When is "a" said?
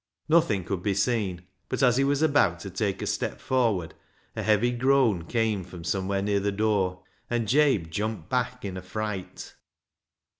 3.03-3.05, 4.35-4.41, 8.77-8.81